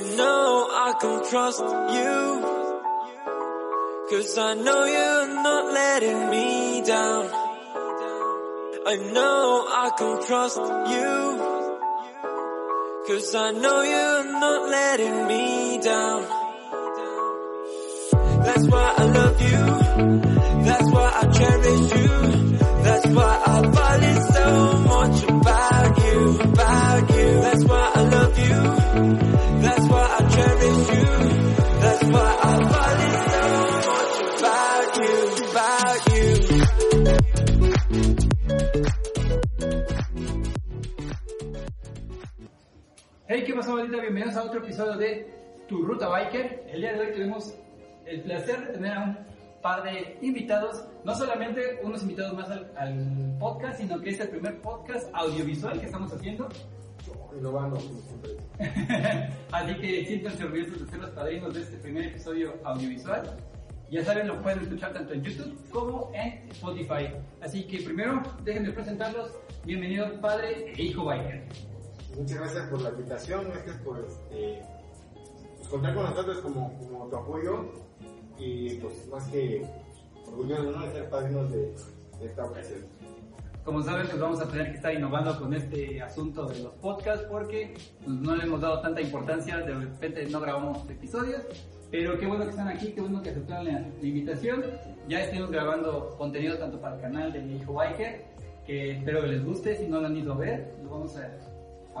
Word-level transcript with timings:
I 0.00 0.02
know 0.16 0.66
I 0.70 0.94
can 0.98 1.28
trust 1.28 1.60
you. 1.60 2.40
Cause 4.08 4.38
I 4.38 4.54
know 4.54 4.84
you're 4.86 5.28
not 5.42 5.74
letting 5.74 6.30
me 6.30 6.82
down. 6.86 7.28
I 8.86 8.96
know 9.12 9.66
I 9.68 9.90
can 9.98 10.22
trust 10.26 10.56
you. 10.56 11.12
Cause 13.08 13.34
I 13.34 13.50
know 13.50 13.82
you're 13.82 14.24
not 14.40 14.70
letting 14.70 15.26
me 15.26 15.78
down. 15.82 16.22
That's 18.46 18.66
why 18.68 18.94
I 18.96 19.04
love 19.04 19.40
you. 19.42 20.64
That's 20.64 20.90
why 20.90 21.12
I 21.14 21.26
cherish 21.26 21.92
you. 22.00 22.19
Biker. 46.10 46.66
El 46.68 46.80
día 46.80 46.92
de 46.92 47.00
hoy 47.00 47.12
tuvimos 47.12 47.54
el 48.04 48.22
placer 48.22 48.66
de 48.66 48.72
tener 48.72 48.92
a 48.92 49.04
un 49.04 49.18
par 49.62 49.84
de 49.84 50.18
invitados, 50.22 50.84
no 51.04 51.14
solamente 51.14 51.78
unos 51.84 52.02
invitados 52.02 52.34
más 52.34 52.50
al, 52.50 52.72
al 52.76 53.36
podcast, 53.38 53.78
sino 53.78 54.00
que 54.00 54.10
es 54.10 54.20
el 54.20 54.28
primer 54.28 54.60
podcast 54.60 55.08
audiovisual 55.14 55.78
que 55.78 55.86
estamos 55.86 56.12
haciendo. 56.12 56.48
Innovando, 57.36 57.76
como 57.76 58.00
siempre. 58.00 58.30
Así 59.52 59.74
que 59.76 60.04
siéntanse 60.04 60.44
orgullosos 60.44 60.84
de 60.84 60.90
ser 60.90 60.98
los 60.98 61.10
padrinos 61.10 61.54
de 61.54 61.60
este 61.60 61.76
primer 61.76 62.04
episodio 62.06 62.54
audiovisual. 62.64 63.36
Ya 63.88 64.04
saben, 64.04 64.26
lo 64.26 64.42
pueden 64.42 64.60
escuchar 64.60 64.92
tanto 64.92 65.14
en 65.14 65.22
YouTube 65.22 65.56
como 65.70 66.10
en 66.12 66.50
Spotify. 66.50 67.14
Así 67.40 67.64
que 67.64 67.82
primero, 67.82 68.20
déjenme 68.42 68.72
presentarlos. 68.72 69.30
Bienvenido 69.64 70.20
padre 70.20 70.72
e 70.76 70.82
hijo 70.82 71.04
biker. 71.04 71.44
Muchas 72.16 72.38
gracias 72.38 72.68
por 72.68 72.82
la 72.82 72.90
invitación, 72.90 73.44
gracias 73.52 73.76
por 73.78 74.00
este, 74.00 74.62
contar 75.70 75.94
con 75.94 76.04
nosotros 76.04 76.38
como, 76.38 76.76
como 76.78 77.06
tu 77.06 77.16
apoyo 77.16 77.64
y 78.38 78.74
pues 78.76 79.06
más 79.08 79.26
que 79.28 79.64
orgulloso 80.26 80.72
¿no? 80.72 80.86
de 80.86 80.92
ser 80.92 81.08
padrinos 81.08 81.50
de, 81.50 81.74
de 82.18 82.26
esta 82.26 82.44
ocasión. 82.44 82.80
Como 83.64 83.82
saben, 83.82 84.06
pues 84.06 84.18
vamos 84.18 84.40
a 84.40 84.48
tener 84.48 84.70
que 84.70 84.76
estar 84.76 84.92
innovando 84.92 85.38
con 85.38 85.52
este 85.54 86.00
asunto 86.02 86.46
de 86.46 86.60
los 86.60 86.72
podcasts 86.74 87.26
porque 87.30 87.74
pues, 88.04 88.16
no 88.16 88.34
le 88.34 88.44
hemos 88.44 88.60
dado 88.60 88.80
tanta 88.80 89.00
importancia, 89.00 89.58
de 89.58 89.74
repente 89.74 90.26
no 90.26 90.40
grabamos 90.40 90.88
episodios, 90.90 91.42
pero 91.90 92.18
qué 92.18 92.26
bueno 92.26 92.44
que 92.44 92.50
están 92.50 92.68
aquí, 92.68 92.92
qué 92.92 93.00
bueno 93.00 93.22
que 93.22 93.30
aceptaron 93.30 93.66
la, 93.66 93.80
la 93.80 94.06
invitación. 94.06 94.64
Ya 95.08 95.20
estuvimos 95.22 95.50
grabando 95.50 96.16
contenido 96.16 96.56
tanto 96.56 96.80
para 96.80 96.96
el 96.96 97.02
canal 97.02 97.32
de 97.32 97.40
Mi 97.42 97.56
Hijo 97.56 97.74
Biker, 97.74 98.24
que 98.66 98.92
espero 98.92 99.20
que 99.20 99.26
les 99.28 99.44
guste, 99.44 99.76
si 99.76 99.86
no 99.88 100.00
lo 100.00 100.06
han 100.06 100.16
ido 100.16 100.32
a 100.32 100.36
ver, 100.36 100.74
lo 100.82 100.90
vamos 100.90 101.16
a, 101.16 101.30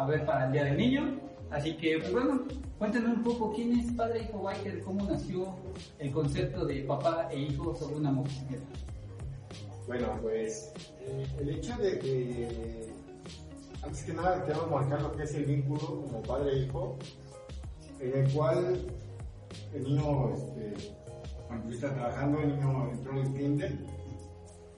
a 0.00 0.06
ver 0.06 0.24
para 0.24 0.46
el 0.46 0.52
Día 0.52 0.64
del 0.64 0.76
Niño. 0.76 1.29
Así 1.50 1.76
que, 1.76 1.98
pues 1.98 2.12
bueno, 2.12 2.44
cuéntenme 2.78 3.08
un 3.08 3.24
poco 3.24 3.52
quién 3.52 3.78
es 3.78 3.92
Padre 3.92 4.22
Hijo 4.22 4.42
Biker, 4.42 4.82
cómo 4.82 5.04
nació 5.04 5.56
el 5.98 6.12
concepto 6.12 6.64
de 6.64 6.82
papá 6.82 7.28
e 7.32 7.40
hijo 7.40 7.74
sobre 7.74 7.96
una 7.96 8.12
motocicleta. 8.12 8.66
Bueno, 9.88 10.06
pues 10.22 10.72
eh, 11.00 11.26
el 11.40 11.50
hecho 11.50 11.76
de 11.78 11.98
que, 11.98 12.92
antes 13.82 14.04
que 14.04 14.12
nada, 14.12 14.44
quiero 14.44 14.68
marcar 14.68 15.02
lo 15.02 15.12
que 15.16 15.24
es 15.24 15.34
el 15.34 15.44
vínculo 15.46 15.80
como 15.80 16.22
padre 16.22 16.52
e 16.52 16.58
hijo, 16.60 16.96
en 17.98 18.16
el 18.16 18.32
cual 18.32 18.86
el 19.74 19.82
niño, 19.82 20.32
este, 20.32 20.94
cuando 21.48 21.68
yo 21.68 21.74
estaba 21.74 21.94
trabajando, 21.94 22.40
el 22.40 22.48
niño 22.50 22.90
entró 22.92 23.12
en 23.12 23.18
el 23.18 23.34
kinder, 23.34 23.78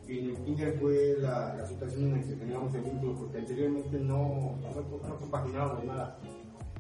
y 0.09 0.19
en 0.19 0.31
el 0.31 0.37
kinder 0.37 0.79
fue 0.81 1.17
la, 1.19 1.55
la 1.55 1.67
situación 1.67 2.05
en 2.05 2.13
la 2.13 2.27
que 2.27 2.35
teníamos 2.35 2.75
el 2.75 2.81
vínculo, 2.81 3.15
porque 3.15 3.39
anteriormente 3.39 3.99
no, 3.99 4.57
no, 4.63 5.09
no 5.09 5.17
compaginábamos 5.19 5.85
nada. 5.85 6.19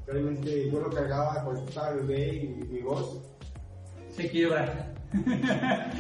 Realmente 0.07 0.71
yo 0.71 0.81
lo 0.81 0.91
cargaba 0.91 1.45
cuando 1.45 1.65
estaba 1.65 1.93
bebé 1.93 2.35
y 2.35 2.49
mi 2.49 2.81
voz 2.81 3.21
Se 4.11 4.29
quiebra. 4.29 4.93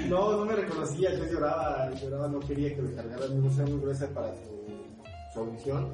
no, 0.08 0.36
no 0.36 0.44
me 0.46 0.56
reconocía, 0.56 1.14
yo 1.14 1.26
lloraba, 1.26 1.90
lloraba, 1.94 2.28
no 2.28 2.40
quería 2.40 2.74
que 2.74 2.82
lo 2.82 2.94
cargara, 2.96 3.26
mi 3.28 3.40
voz 3.40 3.58
era 3.58 3.66
muy 3.66 3.80
gruesa 3.80 4.08
para 4.08 4.34
su, 4.34 5.32
su 5.32 5.40
audición 5.40 5.88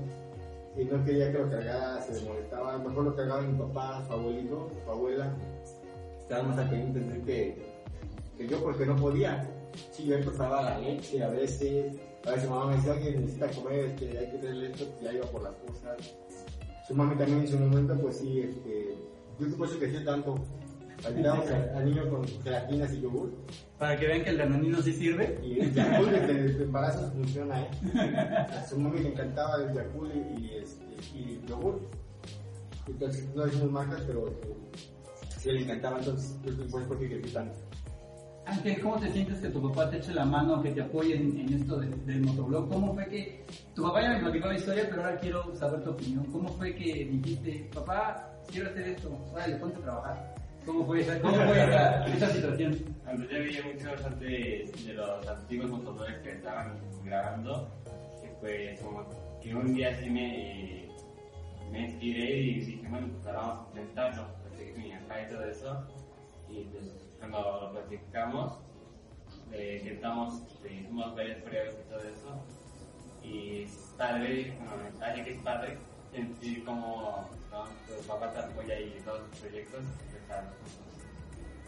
y 0.76 0.84
no 0.84 1.04
quería 1.04 1.32
que 1.32 1.38
lo 1.38 1.50
cargara, 1.50 2.00
se 2.02 2.24
molestaba, 2.24 2.74
a 2.74 2.78
lo 2.78 2.88
mejor 2.88 3.04
lo 3.04 3.16
cargaba 3.16 3.42
mi 3.42 3.58
papá, 3.58 4.04
su 4.06 4.12
abuelito, 4.12 4.70
su 4.84 4.90
abuela, 4.90 5.34
estaban 6.20 6.48
más 6.48 6.58
al 6.58 6.70
pendiente 6.70 7.00
de 7.00 7.22
que, 7.22 7.62
que 8.36 8.48
yo 8.48 8.62
porque 8.62 8.86
no 8.86 8.94
podía. 8.96 9.48
Sí, 9.90 10.06
yo 10.06 10.16
empezaba 10.16 10.62
la 10.62 10.78
leche 10.78 11.22
a 11.22 11.28
veces, 11.28 11.94
a 12.24 12.30
veces 12.30 12.48
mamá 12.48 12.66
me 12.66 12.76
decía, 12.76 12.92
oye, 12.92 13.16
necesita 13.18 13.48
comer, 13.50 13.86
este, 13.86 14.18
hay 14.18 14.30
que 14.30 14.38
tener 14.38 14.70
esto, 14.70 14.84
ya 15.02 15.12
iba 15.12 15.26
por 15.26 15.42
las 15.42 15.54
cosas. 15.54 15.96
Su 16.88 16.94
mami 16.94 17.16
también 17.16 17.40
en 17.40 17.48
su 17.48 17.58
momento, 17.58 17.94
pues 18.00 18.16
sí, 18.16 18.40
este, 18.40 18.96
yo 19.38 19.56
por 19.58 19.68
eso 19.68 19.78
crecí 19.78 20.02
tanto. 20.06 20.36
Ayudábamos 21.06 21.50
al, 21.50 21.76
al 21.76 21.84
niño 21.84 22.08
con 22.08 22.26
gelatinas 22.42 22.92
y 22.94 23.02
yogur. 23.02 23.30
Para 23.78 23.94
que 23.98 24.06
vean 24.06 24.24
que 24.24 24.30
el 24.30 24.38
danonino 24.38 24.80
sí 24.80 24.94
sirve. 24.94 25.38
Y 25.44 25.60
el 25.60 25.74
Yakul 25.74 26.10
desde 26.10 26.46
el 26.46 26.62
embarazo 26.62 27.12
funciona, 27.12 27.60
¿eh? 27.60 27.68
A 28.58 28.66
su 28.66 28.80
mami 28.80 29.00
le 29.00 29.10
encantaba 29.10 29.62
el 29.62 29.74
Yakul 29.74 30.10
y, 30.12 30.40
y, 30.40 30.54
este, 30.56 30.84
y 31.14 31.40
yogur. 31.46 31.78
Entonces, 32.88 33.28
no 33.34 33.44
decimos 33.44 33.70
marcas, 33.70 34.02
pero 34.06 34.28
eh, 34.28 34.56
sí 35.38 35.52
le 35.52 35.64
encantaba, 35.64 35.98
entonces, 35.98 36.38
que 36.42 36.50
por 36.64 36.82
eso 36.82 36.98
que 36.98 37.06
crecí 37.06 37.34
tanto. 37.34 37.58
Ángel, 38.48 38.80
¿cómo 38.80 38.96
te 38.98 39.10
sientes 39.12 39.38
que 39.40 39.48
tu 39.48 39.68
papá 39.68 39.90
te 39.90 39.98
eche 39.98 40.14
la 40.14 40.24
mano, 40.24 40.62
que 40.62 40.70
te 40.70 40.80
apoye 40.80 41.16
en, 41.16 41.38
en 41.38 41.52
esto 41.54 41.78
de- 41.78 41.88
del 42.06 42.22
motoblog? 42.22 42.68
¿Cómo 42.70 42.94
fue 42.94 43.06
que 43.06 43.44
tu 43.74 43.82
papá 43.82 44.02
ya 44.02 44.10
me 44.14 44.20
platicó 44.20 44.48
la 44.48 44.54
historia, 44.56 44.86
pero 44.88 45.02
ahora 45.04 45.16
quiero 45.18 45.54
saber 45.54 45.82
tu 45.84 45.90
opinión? 45.90 46.24
¿Cómo 46.32 46.48
fue 46.50 46.74
que 46.74 47.04
dijiste, 47.04 47.68
papá, 47.74 48.30
quiero 48.50 48.70
hacer 48.70 48.88
esto, 48.88 49.10
órale, 49.32 49.56
ponte 49.56 49.76
a 49.76 49.80
trabajar? 49.82 50.34
¿Cómo 50.64 50.86
fue 50.86 51.00
esa, 51.00 51.20
cómo 51.20 51.34
fue 51.34 51.62
esa, 51.62 52.06
esa 52.06 52.26
situación? 52.30 52.78
Cuando 53.04 53.24
yo 53.24 53.38
veía 53.38 53.62
muchos 53.64 54.04
antes 54.04 54.86
de 54.86 54.92
los 54.94 55.26
antiguos 55.28 55.70
motores 55.70 56.16
que 56.18 56.32
estaban 56.32 56.78
grabando, 57.04 57.68
que 58.22 58.28
pues 58.40 58.80
como 58.80 59.04
que 59.42 59.54
un 59.54 59.74
día 59.74 59.94
sí 59.98 60.10
me, 60.10 60.88
me 61.70 61.96
y 62.00 62.60
dije, 62.60 62.86
bueno, 62.88 63.08
pues 63.12 63.26
ahora 63.26 63.40
vamos 63.40 63.66
a 63.66 63.80
intentarlo, 63.80 64.26
platicé 64.42 64.72
con 64.72 64.82
mi 64.82 64.90
papá 64.90 65.22
y 65.22 65.28
todo 65.32 65.44
eso, 65.44 65.86
lo 67.88 67.96
platicamos, 67.96 68.52
eh, 69.52 69.78
intentamos, 69.82 70.42
este, 70.42 70.74
hicimos 70.74 71.16
varias 71.16 71.42
pruebas 71.42 71.74
y 71.74 71.90
todo 71.90 72.00
eso, 72.00 72.44
y 73.22 73.62
es 73.62 73.94
padre, 73.96 74.56
bueno, 74.58 74.72
alguien 75.00 75.24
que 75.24 75.32
es 75.32 75.40
padre, 75.40 75.78
sentir 76.12 76.64
como 76.64 77.28
¿no? 77.50 77.64
tu 77.64 78.06
papá 78.06 78.32
te 78.32 78.38
apoya 78.40 78.78
y 78.78 79.00
todos 79.04 79.28
tus 79.30 79.38
proyectos, 79.40 79.80
empezar 80.06 80.44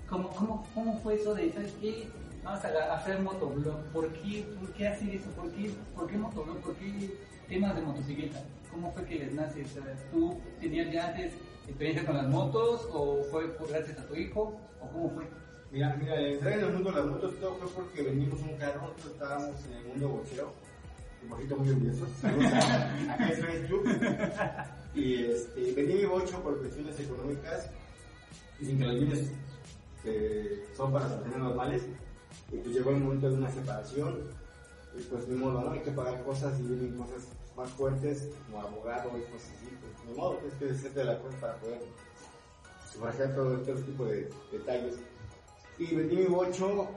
¿Cómo, 0.09 0.29
cómo, 0.31 0.67
cómo 0.75 0.99
fue 1.01 1.15
eso 1.15 1.35
de, 1.35 1.53
¿sabes 1.53 1.73
qué? 1.81 2.09
Vamos 2.43 2.65
a 2.65 2.95
hacer 2.95 3.21
motoblog. 3.21 3.81
¿Por 3.93 4.13
qué, 4.15 4.45
¿Por 4.59 4.73
qué 4.73 4.89
hacer 4.89 5.15
eso? 5.15 5.31
¿Por 5.31 5.53
qué, 5.53 5.71
¿Por 5.95 6.09
qué 6.09 6.17
motoblog? 6.17 6.57
¿Por 6.59 6.75
qué 6.77 7.17
temas 7.49 7.77
de 7.77 7.83
motocicleta? 7.83 8.43
¿Cómo 8.73 8.91
fue 8.93 9.05
que 9.05 9.17
les 9.17 9.35
nace? 9.35 9.65
¿Tú 10.11 10.41
tenías 10.59 10.91
ya 10.91 11.09
antes 11.09 11.35
experiencia 11.69 12.05
con 12.05 12.17
las 12.17 12.27
motos 12.27 12.89
o 12.93 13.23
fue 13.31 13.55
gracias 13.69 13.99
a 14.01 14.07
tu 14.09 14.17
hijo? 14.17 14.59
¿O 14.81 14.89
cómo 14.89 15.11
fue? 15.11 15.27
Mira, 15.73 15.97
mira, 16.01 16.17
el 16.17 16.33
entrar 16.33 16.55
en 16.55 16.65
el 16.65 16.73
mundo 16.73 16.91
de 16.91 16.97
las 16.97 17.07
motos 17.07 17.35
todo 17.39 17.55
fue 17.55 17.69
porque 17.85 18.03
vendimos 18.03 18.41
un 18.41 18.57
carro, 18.57 18.81
nosotros 18.81 19.13
estábamos 19.13 19.65
en 19.67 19.73
el 19.75 19.85
mundo 19.85 20.09
boxeo, 20.09 20.53
un 21.23 21.29
poquito 21.29 21.57
muy 21.57 21.69
orgullosos, 21.69 22.09
saludos 22.21 22.53
a, 22.55 23.13
a 23.13 23.17
Jefe 23.19 23.67
Club, 23.67 23.89
y 24.97 25.25
este, 25.27 25.73
vendí 25.73 25.95
mi 25.95 26.05
bocho 26.07 26.43
por 26.43 26.59
cuestiones 26.59 26.99
económicas, 26.99 27.71
y 28.59 28.65
sin 28.65 28.79
que 28.79 28.85
los 28.85 28.95
niños 28.97 29.19
eh, 30.05 30.67
son 30.77 30.93
para 30.93 31.07
personas 31.07 31.39
normales, 31.39 31.83
y 32.51 32.57
pues 32.57 32.75
llegó 32.75 32.91
el 32.91 32.97
momento 32.97 33.31
de 33.31 33.37
una 33.37 33.51
separación, 33.53 34.19
y 34.99 35.03
pues 35.03 35.29
ni 35.29 35.37
modo, 35.37 35.61
¿no? 35.61 35.71
Hay 35.71 35.83
que 35.83 35.93
pagar 35.93 36.21
cosas 36.25 36.59
y 36.59 36.65
vienen 36.65 36.97
cosas 36.97 37.29
más 37.57 37.71
fuertes, 37.71 38.29
como 38.47 38.61
abogado 38.61 39.11
y 39.17 39.23
cosas 39.31 39.51
así, 39.57 39.69
pues 39.81 40.09
ni 40.09 40.17
modo, 40.17 40.35
tienes 40.39 40.59
que 40.59 40.65
deshacerte 40.65 40.99
de 40.99 41.05
la 41.05 41.19
cosa 41.21 41.41
para 41.41 41.55
poder 41.59 41.81
sufragar 42.93 43.37
todo 43.37 43.57
este 43.57 43.75
tipo 43.75 44.05
de 44.07 44.29
detalles 44.51 44.99
y 45.81 45.95
vendí 45.95 46.17
mi 46.17 46.27
bocho 46.27 46.89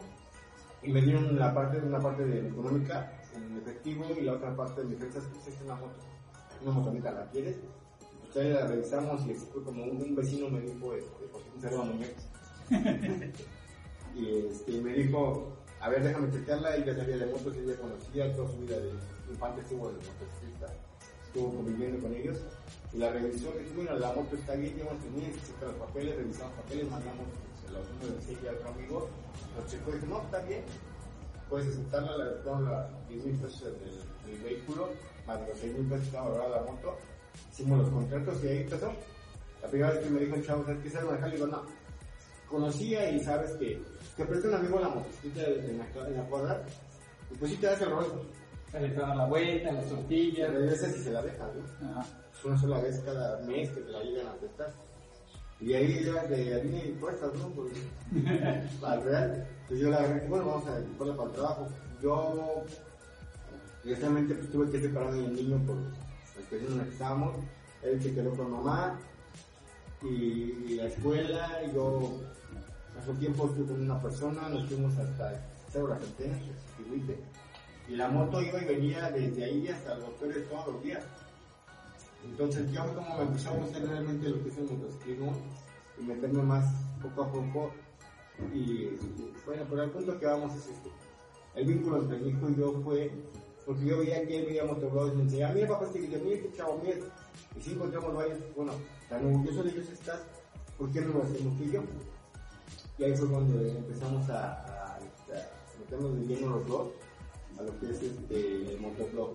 y 0.84 0.92
me 0.92 1.02
dieron 1.02 1.40
la 1.40 1.54
parte, 1.54 1.78
una 1.80 2.00
parte 2.00 2.26
de 2.26 2.50
económica 2.50 3.14
en 3.34 3.58
efectivo 3.58 4.06
y 4.20 4.24
la 4.24 4.34
otra 4.34 4.54
parte 4.56 4.82
de 4.82 4.88
mi 4.88 4.96
defensa 4.96 5.22
pues 5.32 5.48
es 5.48 5.62
una 5.64 5.76
moto, 5.76 5.96
una 6.62 6.72
motoneta, 6.72 7.12
¿la 7.12 7.30
quieres? 7.32 7.56
Pues 8.22 8.46
ahí 8.46 8.52
la 8.52 8.68
revisamos 8.68 9.26
y 9.26 9.32
así 9.32 9.48
fue 9.54 9.64
como 9.64 9.86
un, 9.86 10.02
un 10.02 10.16
vecino 10.16 10.50
me 10.50 10.60
dijo, 10.60 10.94
este, 10.94 11.26
porque 11.32 11.50
un 11.56 11.62
saludo 11.62 11.82
a 11.82 11.86
muñecos. 11.86 12.24
y 14.16 14.48
este, 14.48 14.82
me 14.82 14.94
dijo, 14.94 15.54
a 15.80 15.90
ver, 15.90 16.04
déjame 16.04 16.30
chequearla, 16.32 16.78
y 16.78 16.84
ya 16.84 16.96
sabía 16.96 17.18
de 17.18 17.26
motos, 17.28 17.56
ella 17.56 17.78
conocía 17.80 18.36
toda 18.36 18.52
su 18.52 18.58
vida 18.58 18.80
de 18.80 18.92
infante 19.30 19.62
estuvo 19.62 19.88
de 19.88 19.96
motociclista. 19.96 20.74
estuvo 21.28 21.56
conviviendo 21.56 22.02
con 22.02 22.14
ellos. 22.14 22.38
Y 22.94 22.98
la 22.98 23.12
revisión 23.12 23.54
que 23.54 23.64
tuvieron, 23.64 24.00
la 24.02 24.14
moto 24.14 24.36
está 24.36 24.56
bien, 24.56 24.76
llevamos 24.76 25.02
tenido, 25.02 25.28
se 25.32 25.66
los 25.66 25.76
papeles, 25.76 26.18
revisamos 26.18 26.54
papeles, 26.56 26.92
mandamos 26.92 27.26
los 27.74 27.90
números 27.90 28.42
de 28.42 28.50
a 28.50 28.54
otro 28.54 28.70
amigo, 28.70 29.10
nos 29.56 29.72
checó 29.72 29.92
y 29.92 29.94
dijo, 29.94 30.06
no, 30.08 30.22
está 30.22 30.40
bien, 30.40 30.64
puedes 31.50 31.68
aceptarla, 31.68 32.18
le 32.18 32.44
damos 32.44 32.64
las 32.70 33.10
10 33.10 33.26
mil 33.26 33.36
pesos 33.38 33.64
del, 33.64 34.34
del, 34.34 34.44
vehículo, 34.44 34.90
más 35.28 35.40
los 35.48 35.58
6 35.58 35.78
mil 35.78 35.88
pesos 35.90 36.08
que 36.10 36.18
valorada 36.18 36.50
la 36.50 36.72
moto, 36.72 36.98
hicimos 37.52 37.80
los 37.80 37.90
contratos 37.90 38.44
y 38.44 38.48
ahí 38.48 38.58
empezó. 38.62 38.92
La 39.62 39.70
primera 39.70 39.92
vez 39.92 40.00
que 40.04 40.10
me 40.10 40.20
dijo 40.20 40.36
el 40.36 40.46
chavo, 40.46 40.66
¿sabes 40.66 40.84
qué 40.84 40.90
sabes 40.90 41.08
manejar? 41.08 41.30
Le 41.30 41.36
digo, 41.36 41.48
no. 41.48 41.62
Conocía 42.50 43.10
y 43.10 43.20
sabes 43.24 43.52
que 43.54 43.82
te 44.18 44.26
presta 44.26 44.50
un 44.50 44.56
amigo 44.56 44.80
la 44.80 44.90
motocicleta 44.90 45.50
en 45.50 45.78
la, 45.78 46.08
en 46.08 46.18
la 46.18 46.24
cuadra, 46.26 46.66
y 47.32 47.36
pues 47.38 47.52
sí 47.52 47.58
te 47.58 47.68
das 47.68 47.82
el 47.82 47.90
rol. 47.90 48.06
Le 48.74 48.90
dar 48.90 49.16
la 49.16 49.28
vuelta, 49.28 49.72
las 49.72 49.88
tortillas. 49.88 50.50
A 50.50 50.54
veces 50.54 50.96
si 50.96 51.04
se 51.04 51.12
la 51.12 51.22
dejan, 51.22 51.48
¿no? 51.56 51.92
Ajá. 51.92 52.06
Es 52.34 52.44
una 52.44 52.60
sola 52.60 52.80
vez 52.80 53.00
cada 53.06 53.40
mes 53.42 53.70
que 53.70 53.82
te 53.82 53.92
la 53.92 54.00
llegan 54.02 54.28
a 54.28 54.34
prestar. 54.34 54.74
Y 55.64 55.74
ahí 55.74 56.04
ya 56.04 56.24
de 56.26 56.56
harina 56.56 56.84
y 56.84 56.92
puestas, 57.00 57.34
¿no? 57.36 57.48
Pues, 57.50 57.74
al 58.84 59.04
real. 59.04 59.48
Entonces 59.62 59.80
yo 59.80 59.90
la 59.90 59.98
agarré, 59.98 60.28
bueno, 60.28 60.46
vamos 60.46 60.68
a 60.68 60.98
ponerla 60.98 61.18
para 61.18 61.30
el 61.30 61.36
trabajo. 61.36 61.68
Yo, 62.02 62.64
directamente, 63.84 64.36
pues 64.36 64.52
tuve 64.52 64.70
que 64.70 64.82
separarme 64.82 65.22
del 65.22 65.36
niño 65.36 65.58
por 65.66 65.78
la 65.78 66.40
experiencia 66.42 66.74
en 66.74 66.78
la 66.80 66.84
que 66.84 66.92
estábamos. 66.92 67.36
Él 67.82 68.02
se 68.02 68.14
quedó 68.14 68.32
con 68.36 68.52
mamá 68.52 69.00
y, 70.02 70.08
y 70.68 70.76
la 70.76 70.88
escuela. 70.88 71.62
Y 71.66 71.74
yo, 71.74 72.20
hace 73.00 73.12
un 73.12 73.20
tiempo 73.20 73.46
estuve 73.46 73.68
con 73.68 73.82
una 73.82 74.02
persona, 74.02 74.50
nos 74.50 74.68
fuimos 74.68 74.98
hasta 74.98 75.42
Cerro 75.72 75.98
y 77.90 77.96
la 77.96 78.08
moto 78.08 78.42
iba 78.42 78.62
y 78.62 78.66
venía 78.66 79.10
desde 79.10 79.44
ahí 79.44 79.68
hasta 79.68 79.96
los 79.96 80.10
Pérez 80.12 80.48
todos 80.50 80.68
los 80.68 80.84
días. 80.84 81.04
Entonces 82.26 82.72
yo 82.72 82.86
como 82.96 83.18
me 83.18 83.24
empezó 83.24 83.50
a 83.50 83.58
gustar 83.58 83.84
realmente 83.84 84.30
lo 84.30 84.44
que 84.44 84.50
es 84.50 84.58
el 84.58 84.66
motociclismo 84.66 85.34
y 86.00 86.04
meterme 86.04 86.44
más 86.44 86.74
poco 87.02 87.24
a 87.24 87.32
poco 87.32 87.72
y 88.54 88.86
bueno, 89.46 89.64
pero 89.70 89.84
el 89.84 89.92
punto 89.92 90.20
que 90.20 90.26
vamos 90.26 90.56
es 90.56 90.68
este. 90.68 90.90
El 91.56 91.68
vínculo 91.68 92.02
entre 92.02 92.18
mi 92.18 92.30
hijo 92.30 92.50
y 92.50 92.56
yo 92.56 92.82
fue 92.84 93.12
porque 93.66 93.86
yo 93.86 94.00
veía 94.00 94.26
que 94.28 94.40
él 94.40 94.46
veía 94.46 94.66
motovlogs 94.66 95.14
y 95.14 95.18
me 95.18 95.24
decía, 95.24 95.52
mira 95.54 95.68
papá, 95.68 95.86
este 95.86 96.00
video, 96.00 96.20
mira 96.22 96.36
este 96.36 96.58
chavo, 96.58 96.82
mira. 96.84 96.98
Y 97.56 97.62
si 97.62 97.72
encontramos 97.72 98.16
varios, 98.16 98.40
bueno, 98.56 98.74
tan 99.10 99.26
orgulloso 99.26 99.64
de 99.64 99.70
ellos 99.70 99.90
estás, 99.90 100.20
¿por 100.78 100.92
qué 100.92 101.02
no 101.02 101.14
lo 101.14 101.24
hacemos 101.24 101.58
tú 101.58 101.64
y 101.64 101.72
yo? 101.72 101.84
Y 102.98 103.04
ahí 103.04 103.16
fue 103.16 103.30
cuando 103.30 103.62
empezamos 103.62 104.30
a, 104.30 105.00
meternos 105.80 106.16
de 106.16 106.26
lleno 106.26 106.58
los 106.58 106.68
dos 106.68 106.88
a 107.58 107.64
lo 107.64 107.80
que 107.80 107.86
es 107.90 108.02
este, 108.02 108.74
el 108.74 108.82
motovlog. 108.82 109.34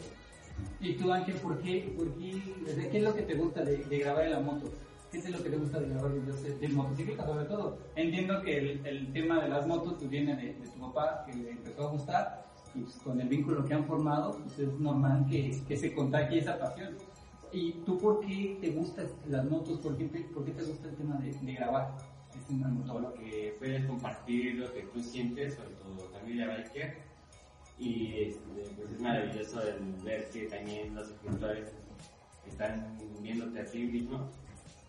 ¿Y 0.80 0.94
tú, 0.94 1.12
Ángel, 1.12 1.34
por 1.36 1.58
qué, 1.60 1.92
por 1.96 2.06
qué, 2.14 2.40
qué 2.90 2.98
es 2.98 3.02
lo 3.02 3.14
que 3.14 3.22
te 3.22 3.34
gusta 3.34 3.64
de, 3.64 3.78
de 3.78 3.98
grabar 3.98 4.26
en 4.26 4.32
la 4.32 4.40
moto? 4.40 4.70
¿Qué 5.10 5.18
es 5.18 5.30
lo 5.30 5.42
que 5.42 5.50
te 5.50 5.56
gusta 5.56 5.80
de 5.80 5.88
grabar 5.88 6.12
videos 6.12 6.60
de 6.60 6.68
motocicleta 6.68 7.26
sobre 7.26 7.46
todo? 7.46 7.78
Entiendo 7.96 8.42
que 8.42 8.58
el, 8.58 8.86
el 8.86 9.12
tema 9.12 9.42
de 9.42 9.48
las 9.48 9.66
motos 9.66 9.94
pues, 9.94 10.10
viene 10.10 10.36
de, 10.36 10.54
de, 10.54 10.68
tu 10.68 10.78
papá, 10.80 11.24
que 11.26 11.34
le 11.34 11.50
empezó 11.50 11.88
a 11.88 11.90
gustar, 11.92 12.46
y 12.74 12.80
pues, 12.80 12.94
con 12.96 13.20
el 13.20 13.28
vínculo 13.28 13.64
que 13.64 13.74
han 13.74 13.86
formado, 13.86 14.38
pues 14.38 14.58
es 14.58 14.78
normal 14.78 15.26
que, 15.28 15.58
que 15.66 15.76
se 15.76 15.94
contagie 15.94 16.38
esa 16.38 16.58
pasión. 16.58 16.94
¿Y 17.50 17.72
tú 17.86 17.96
por 17.98 18.20
qué 18.20 18.58
te 18.60 18.70
gustan 18.70 19.06
las 19.28 19.44
motos? 19.46 19.80
¿Por 19.80 19.96
qué, 19.96 20.04
por 20.04 20.44
qué 20.44 20.52
te 20.52 20.62
gusta 20.62 20.88
el 20.88 20.94
tema 20.94 21.16
de, 21.16 21.32
de 21.32 21.52
grabar? 21.54 21.96
Es 22.38 22.50
un 22.50 22.60
motor 22.74 23.00
lo 23.00 23.14
que 23.14 23.56
puedes 23.58 23.86
compartir 23.86 24.56
lo 24.56 24.72
que 24.72 24.82
tú 24.82 25.00
sientes 25.00 25.54
sobre 25.54 25.70
tu 25.70 26.12
familia 26.12 26.46
biker 26.46 27.07
y 27.78 28.22
este, 28.22 28.74
pues 28.76 28.90
es 28.90 29.00
maravilloso 29.00 29.62
el 29.62 29.78
ver 30.04 30.28
que 30.30 30.46
también 30.46 30.94
los 30.94 31.08
suscriptores 31.08 31.72
están 32.46 32.98
viéndote 33.20 33.60
a 33.60 33.64
ti 33.64 33.84
mismo. 33.84 34.28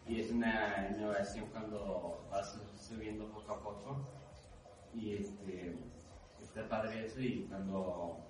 Y 0.07 0.21
es 0.21 0.31
una 0.31 0.89
innovación 0.89 1.45
cuando 1.51 2.25
vas 2.31 2.59
subiendo 2.75 3.27
poco 3.27 3.53
a 3.53 3.59
poco. 3.61 4.07
Y 4.95 5.13
este 5.13 5.75
está 6.41 6.67
padre 6.67 7.05
eso 7.05 7.21
y 7.21 7.45
cuando 7.47 8.25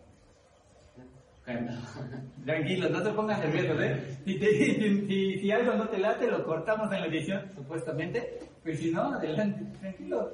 tranquilo 2.46 2.90
no 2.90 3.02
te 3.02 3.10
pongas 3.12 3.40
nervioso 3.40 3.82
¿eh? 3.82 4.20
si, 4.24 5.40
si, 5.40 5.52
algo 5.52 5.74
no 5.74 5.88
te 5.90 5.98
late 5.98 6.28
lo 6.28 6.46
cortamos 6.46 6.92
en 6.92 7.02
la 7.02 7.08
edición 7.08 7.50
supuestamente. 7.56 8.40
Pues 8.62 8.80
si 8.80 8.92
no 8.92 9.14
adelante 9.14 9.66
tranquilo 9.80 10.32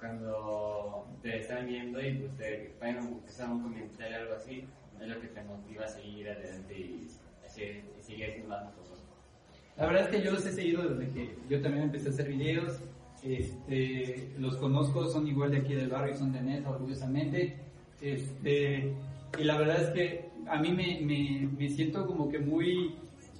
cuando 0.00 1.06
te 1.22 1.40
están 1.40 1.66
viendo 1.66 2.00
y 2.00 2.14
pues 2.14 2.36
te 2.38 2.72
empezar 2.82 3.50
un 3.50 3.62
comentario 3.62 4.16
algo 4.16 4.34
así, 4.34 4.64
es 5.00 5.08
lo 5.08 5.20
que 5.20 5.28
te 5.28 5.42
motiva 5.44 5.84
a 5.84 5.88
seguir 5.88 6.28
adelante 6.30 6.78
y, 6.78 7.06
y 7.06 8.02
seguir 8.02 8.26
haciendo 8.26 8.48
más 8.48 8.74
cosas. 8.74 8.98
La 9.76 9.86
verdad 9.86 10.04
es 10.04 10.08
que 10.08 10.22
yo 10.22 10.32
los 10.32 10.44
he 10.46 10.52
seguido 10.52 10.88
desde 10.88 11.12
que 11.12 11.36
yo 11.48 11.60
también 11.60 11.84
empecé 11.84 12.08
a 12.08 12.12
hacer 12.12 12.28
videos, 12.28 12.80
este, 13.22 14.30
los 14.38 14.56
conozco, 14.56 15.06
son 15.08 15.26
igual 15.26 15.50
de 15.50 15.58
aquí 15.58 15.74
del 15.74 15.88
barrio, 15.88 16.16
son 16.16 16.32
de 16.32 16.40
Nesa, 16.40 16.70
orgullosamente, 16.70 17.56
este, 18.00 18.94
y 19.38 19.44
la 19.44 19.58
verdad 19.58 19.82
es 19.82 19.90
que 19.90 20.30
a 20.48 20.58
mí 20.58 20.72
me, 20.72 21.00
me, 21.02 21.48
me 21.58 21.68
siento 21.68 22.06
como 22.06 22.28
que 22.30 22.38
muy 22.38 22.94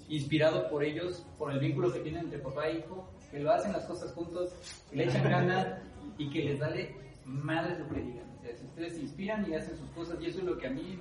inspirado 0.08 0.68
por 0.68 0.84
ellos, 0.84 1.24
por 1.38 1.52
el 1.52 1.60
vínculo 1.60 1.92
que 1.92 2.00
tienen 2.00 2.24
entre 2.24 2.38
papá 2.38 2.68
e 2.68 2.78
hijo, 2.78 3.08
que 3.30 3.40
lo 3.40 3.52
hacen 3.52 3.72
las 3.72 3.84
cosas 3.84 4.12
juntos, 4.12 4.52
que 4.90 4.96
le 4.96 5.04
echan 5.04 5.24
ganas 5.24 5.78
y 6.18 6.30
que 6.30 6.44
les 6.44 6.58
vale 6.58 6.94
madre 7.24 7.78
lo 7.78 7.88
que 7.88 8.00
digan. 8.00 8.30
O 8.38 8.42
sea, 8.42 8.52
ustedes 8.52 8.94
se 8.94 9.00
inspiran 9.00 9.50
y 9.50 9.54
hacen 9.54 9.76
sus 9.76 9.88
cosas, 9.90 10.20
y 10.20 10.26
eso 10.26 10.38
es 10.38 10.44
lo 10.44 10.58
que 10.58 10.66
a 10.66 10.70
mí 10.70 10.98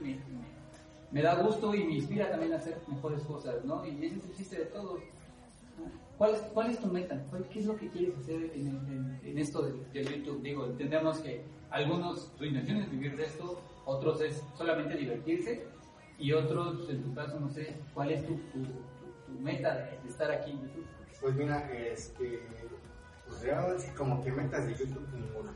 me, 1.12 1.22
da 1.22 1.42
gusto 1.42 1.74
y 1.74 1.84
me 1.84 1.96
inspira 1.96 2.30
también 2.30 2.54
a 2.54 2.58
hacer 2.58 2.78
mejores 2.88 3.24
cosas, 3.24 3.64
¿no? 3.66 3.86
Y 3.86 4.06
eso 4.06 4.28
existe 4.30 4.60
de 4.60 4.66
todo. 4.66 5.00
¿Cuál 6.18 6.36
es, 6.36 6.42
¿Cuál 6.54 6.72
es 6.72 6.80
tu 6.80 6.88
meta? 6.88 7.24
¿Cuál, 7.30 7.48
¿Qué 7.48 7.60
es 7.60 7.66
lo 7.66 7.78
que 7.78 7.88
quieres 7.88 8.18
hacer 8.18 8.52
en, 8.54 9.38
esto 9.38 9.62
de, 9.62 10.04
YouTube? 10.04 10.42
Digo, 10.42 10.66
entendemos 10.66 11.20
que 11.20 11.42
algunos 11.70 12.32
su 12.38 12.46
intención 12.46 12.82
es 12.82 12.92
vivir 12.92 13.16
de 13.16 13.26
esto, 13.26 13.62
otros 13.86 14.22
es 14.22 14.44
solamente 14.58 14.98
divertirse, 14.98 15.66
y 16.20 16.34
otros, 16.34 16.90
en 16.90 17.02
tu 17.02 17.14
caso, 17.14 17.40
no 17.40 17.50
sé, 17.50 17.74
¿cuál 17.94 18.12
es 18.12 18.26
tu, 18.28 18.38
meta 19.40 19.76
de, 19.76 20.10
estar 20.10 20.30
aquí 20.30 20.52
en 20.52 20.62
YouTube? 20.62 20.86
Pues 21.22 21.36
mira, 21.36 21.70
este, 21.74 22.42
pues 23.28 23.42
realmente 23.42 23.94
como 23.98 24.24
que 24.24 24.32
metas 24.32 24.66
de 24.66 24.76
YouTube 24.76 25.08
ninguna. 25.14 25.54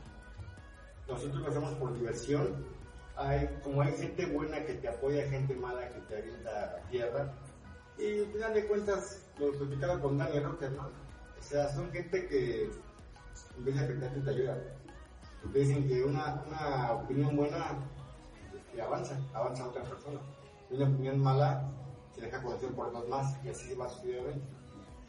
Nosotros 1.08 1.40
lo 1.40 1.48
hacemos 1.48 1.74
por 1.74 1.94
diversión. 1.94 2.66
Hay, 3.16 3.48
como 3.62 3.82
hay 3.82 3.92
gente 3.92 4.26
buena 4.26 4.64
que 4.64 4.74
te 4.74 4.88
apoya, 4.88 5.28
gente 5.28 5.54
mala 5.54 5.88
que 5.88 6.00
te 6.00 6.18
avienta 6.18 6.76
a 6.76 6.88
tierra. 6.90 7.32
Y 7.96 8.20
al 8.20 8.32
final 8.32 8.54
de 8.54 8.66
cuentas, 8.66 9.26
lo 9.38 9.52
platicaba 9.52 10.00
con 10.00 10.18
Dani 10.18 10.40
Rocker, 10.40 10.72
¿no? 10.72 10.88
O 11.38 11.42
sea, 11.42 11.68
son 11.68 11.90
gente 11.92 12.26
que 12.26 12.64
en 13.56 13.64
vez 13.64 13.74
de 13.74 13.84
afectarte 13.84 14.20
te 14.20 14.30
ayuda. 14.30 14.58
Porque 15.42 15.58
dicen 15.60 15.86
que 15.86 16.02
una, 16.02 16.42
una 16.46 16.92
opinión 16.92 17.36
buena 17.36 17.78
avanza, 18.82 19.16
avanza 19.32 19.64
a 19.64 19.68
otra 19.68 19.84
persona. 19.84 20.20
Una 20.70 20.88
opinión 20.88 21.20
mala 21.20 21.70
se 22.14 22.22
deja 22.22 22.42
conocer 22.42 22.70
por 22.70 22.92
dos 22.92 23.08
más 23.08 23.36
y 23.44 23.48
así 23.48 23.74
va 23.74 23.88
sucesivamente. 23.88 24.46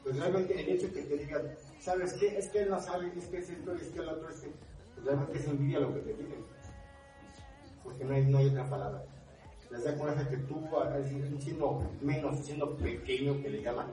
Pues 0.06 0.20
realmente 0.20 0.62
el 0.62 0.70
hecho 0.70 0.94
que 0.94 1.02
te 1.02 1.18
digan, 1.18 1.42
¿sabes 1.80 2.14
qué? 2.14 2.38
Es 2.38 2.48
que 2.50 2.60
él 2.60 2.70
no 2.70 2.80
sabe, 2.80 3.12
es 3.18 3.26
que 3.26 3.40
es 3.40 3.50
esto, 3.50 3.74
es 3.74 3.88
que 3.90 4.00
el 4.00 4.10
otro, 4.10 4.30
es 4.30 4.40
que 4.40 4.52
pues 4.94 5.04
realmente 5.08 5.40
es 5.40 5.48
envidia 5.48 5.80
lo 5.80 5.96
que 5.96 6.02
te 6.02 6.14
piden. 6.14 6.46
Porque 7.84 8.06
no 8.06 8.14
hay, 8.14 8.26
no 8.28 8.38
hay 8.38 8.50
otra 8.50 8.70
palabra. 8.70 9.04
Les 9.72 9.84
da 9.84 9.98
coraje 9.98 10.30
que 10.30 10.38
tú, 10.44 10.62
siendo 11.40 11.92
menos, 12.04 12.38
siendo 12.46 12.78
pequeño 12.78 13.42
que 13.42 13.50
le 13.50 13.64
llaman, 13.64 13.88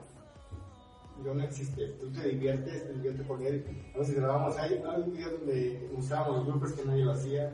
yo 1.25 1.33
no 1.33 1.43
existe. 1.43 1.87
Tú 1.99 2.11
te 2.11 2.29
diviertes, 2.29 2.85
te 2.85 2.93
diviertes 2.93 3.25
con 3.25 3.41
él. 3.41 3.65
A 3.95 3.97
veces 3.97 4.15
grabamos, 4.15 4.55
hay, 4.57 4.83
un 4.95 5.13
video 5.13 5.31
donde 5.31 5.89
usábamos 5.97 6.35
los 6.35 6.45
grupos 6.45 6.73
que 6.73 6.85
nadie 6.85 7.05
lo 7.05 7.13
hacía. 7.13 7.51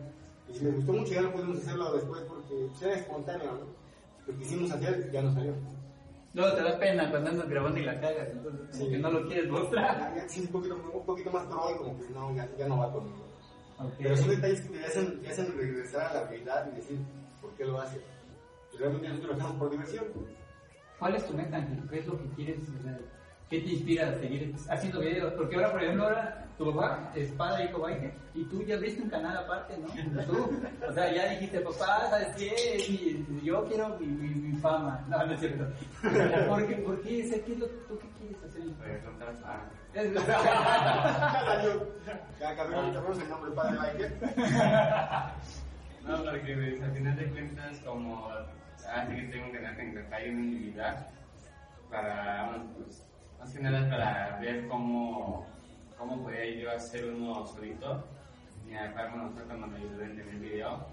Y 0.49 0.53
si 0.53 0.65
me 0.65 0.71
gustó 0.71 0.91
mucho 0.91 1.13
ya 1.13 1.21
no 1.21 1.31
podemos 1.31 1.59
hacerlo 1.59 1.93
después 1.93 2.23
porque 2.23 2.67
era 2.81 2.95
espontáneo, 2.95 3.53
¿no? 3.53 3.67
Lo 4.27 4.37
quisimos 4.37 4.69
hacer 4.69 5.09
ya 5.13 5.21
no 5.21 5.33
salió. 5.33 5.53
Luego 6.33 6.55
te 6.55 6.63
da 6.63 6.77
pena 6.77 7.09
cuando 7.09 7.29
andas 7.31 7.49
grabando 7.49 7.79
y 7.79 7.83
la 7.83 7.99
cagas, 7.99 8.29
entonces 8.29 8.61
como 8.71 8.85
sí. 8.85 8.91
que 8.91 8.97
no 8.99 9.11
lo 9.11 9.27
quieres 9.27 9.49
mostrar. 9.49 10.13
Sí, 10.27 10.41
un 10.41 10.47
poquito, 10.47 10.75
un 10.75 11.05
poquito 11.05 11.31
más 11.31 11.45
y 11.45 11.77
como 11.77 11.99
que 11.99 12.09
no, 12.09 12.35
ya, 12.35 12.47
ya 12.57 12.67
no 12.67 12.77
va 12.77 12.91
conmigo. 12.91 13.25
Okay. 13.79 14.03
Pero 14.03 14.17
son 14.17 14.29
detalles 14.29 14.61
que 14.61 14.77
te 14.77 14.85
hacen, 14.85 15.21
te 15.21 15.29
hacen 15.29 15.57
regresar 15.57 16.11
a 16.11 16.13
la 16.13 16.27
realidad 16.27 16.69
y 16.71 16.75
decir 16.75 16.99
por 17.41 17.51
qué 17.55 17.65
lo 17.65 17.79
haces. 17.79 18.01
Realmente 18.77 19.07
nosotros 19.07 19.31
lo 19.31 19.35
hacemos 19.35 19.57
por 19.57 19.71
diversión. 19.71 20.05
¿Cuál 20.99 21.15
es 21.15 21.25
tu 21.25 21.33
meta, 21.33 21.57
Ángel? 21.57 21.89
¿Qué 21.89 21.99
es 21.99 22.07
lo 22.07 22.17
que 22.17 22.29
quieres 22.35 22.59
hacer? 22.79 23.18
¿Qué 23.49 23.59
te 23.61 23.69
inspira 23.69 24.09
a 24.09 24.13
seguir 24.19 24.53
haciendo 24.69 24.99
videos? 24.99 25.33
Porque 25.33 25.55
ahora, 25.55 25.71
por 25.71 25.81
ejemplo, 25.83 26.03
ahora 26.03 26.45
tu 26.55 26.71
papá 26.71 27.11
es 27.15 27.31
padre 27.31 27.65
hijo 27.65 27.79
biker 27.79 28.13
y 28.35 28.43
tú 28.43 28.63
ya 28.63 28.75
viste 28.77 29.01
un 29.01 29.09
canal 29.09 29.35
aparte, 29.37 29.75
¿no? 29.77 29.87
Tú, 30.25 30.51
o 30.87 30.93
sea, 30.93 31.11
ya 31.11 31.29
dijiste, 31.29 31.59
papá, 31.61 32.09
¿sabes 32.11 32.35
qué? 32.35 33.25
Yo 33.41 33.65
quiero 33.65 33.97
mi, 33.97 34.05
mi, 34.05 34.29
mi 34.29 34.55
fama. 34.59 35.03
No, 35.09 35.25
no 35.25 35.33
es 35.33 35.39
cierto. 35.39 35.65
¿Por 36.47 36.67
qué? 36.67 36.75
¿Por 36.75 37.01
qué? 37.01 37.41
¿Qué 37.43 37.53
es 37.53 37.59
lo, 37.59 37.65
¿Tú 37.65 37.97
qué 37.97 38.07
quieres 38.19 38.43
hacer? 38.43 38.61
Ya 42.39 42.55
cambiamos 42.55 43.19
el 43.19 43.29
nombre 43.29 43.51
padre 43.51 43.77
biker. 43.77 44.17
No, 46.05 46.23
porque 46.23 46.55
pues, 46.55 46.81
al 46.83 46.91
final 46.91 47.17
de 47.17 47.29
cuentas, 47.29 47.79
como 47.79 48.29
hace 48.29 49.15
que 49.15 49.21
tengo 49.23 49.51
que 49.51 49.59
dar 49.59 49.79
en 49.79 49.95
detalle 49.95 50.29
una 50.31 50.41
individual, 50.41 51.07
para, 51.89 52.63
pues, 52.77 53.03
más 53.39 53.53
que 53.53 53.59
nada 53.61 53.89
para 53.89 54.37
ver 54.39 54.67
cómo, 54.67 55.45
cómo 55.97 56.23
podía 56.23 56.45
yo 56.55 56.71
hacer 56.71 57.05
uno 57.05 57.45
solito. 57.45 58.03
Mi 58.65 58.75
papá 58.75 59.07
bueno, 59.09 59.31
fue 59.31 59.43
cuando 59.43 59.67
me 59.67 59.77
ayudó 59.77 60.01
en 60.01 60.19
el 60.19 60.39
video. 60.39 60.85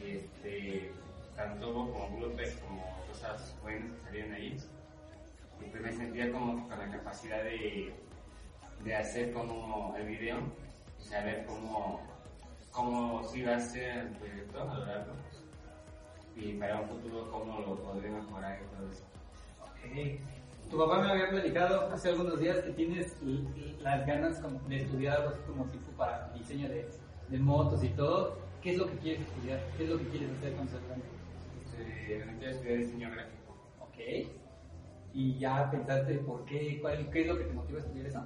Y 0.00 0.16
este, 0.16 0.92
tanto 1.36 1.72
como 1.72 2.16
bloopers 2.16 2.56
como 2.56 2.82
cosas 3.08 3.56
buenas 3.62 3.90
que 3.92 4.04
salían 4.04 4.32
ahí. 4.32 4.56
Y 5.60 5.64
pues 5.70 5.82
me 5.82 5.92
sentía 5.92 6.32
como 6.32 6.68
con 6.68 6.78
la 6.78 6.90
capacidad 6.90 7.42
de, 7.44 7.94
de 8.84 8.96
hacer 8.96 9.32
como 9.32 9.94
el 9.96 10.06
video 10.06 10.38
y 11.00 11.04
saber 11.04 11.46
cómo, 11.46 12.00
cómo 12.72 13.22
se 13.24 13.38
iba 13.38 13.52
a 13.52 13.56
hacer 13.56 13.98
el 13.98 14.08
proyecto 14.16 14.60
a 14.60 14.64
lo 14.74 14.86
largo. 14.86 15.12
Y 16.34 16.54
para 16.54 16.80
un 16.80 16.88
futuro 16.88 17.30
cómo 17.30 17.60
lo 17.60 17.76
podré 17.82 18.10
mejorar 18.10 18.58
y 18.60 18.76
todo 18.76 18.88
eso. 18.90 19.04
Ok. 19.62 20.41
Tu 20.70 20.78
papá 20.78 21.00
me 21.00 21.10
había 21.10 21.28
platicado 21.28 21.90
hace 21.90 22.08
algunos 22.10 22.40
días 22.40 22.60
que 22.60 22.70
tienes 22.70 23.16
las 23.82 24.06
ganas 24.06 24.40
de 24.68 24.76
estudiar 24.76 25.18
algo 25.18 25.28
así 25.30 25.40
como 25.46 25.64
tipo 25.66 25.90
para 25.92 26.32
diseño 26.32 26.68
de, 26.68 26.88
de 27.28 27.38
motos 27.38 27.84
y 27.84 27.88
todo. 27.90 28.38
¿Qué 28.62 28.72
es 28.72 28.78
lo 28.78 28.86
que 28.86 28.96
quieres 28.98 29.22
estudiar? 29.22 29.60
¿Qué 29.76 29.84
es 29.84 29.90
lo 29.90 29.98
que 29.98 30.08
quieres 30.08 30.30
hacer 30.38 30.54
con 30.54 30.68
ser 30.68 30.80
grande? 30.86 31.04
Este, 31.64 32.36
quiero 32.38 32.50
estudiar 32.52 32.78
diseño 32.78 33.10
gráfico. 33.10 33.56
Ok. 33.80 33.98
¿Y 35.14 35.38
ya 35.38 35.70
pensaste 35.70 36.14
por 36.18 36.44
qué? 36.46 36.78
Cuál, 36.80 37.10
¿Qué 37.10 37.20
es 37.20 37.26
lo 37.26 37.36
que 37.36 37.44
te 37.44 37.52
motiva 37.52 37.78
a 37.78 37.82
estudiar 37.82 38.06
eso? 38.06 38.24